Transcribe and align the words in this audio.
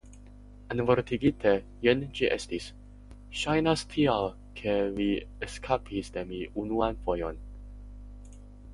"Envortigite, 0.75 1.51
jen 1.87 2.01
ĝi 2.21 2.29
estis: 2.37 2.71
"Ŝajnas 3.43 3.85
tial 3.93 4.27
ke 4.63 4.75
vi 4.99 5.09
eskapis 5.49 6.13
de 6.19 6.29
mi 6.35 6.45
unuan 6.67 7.03
fojon." 7.07 7.43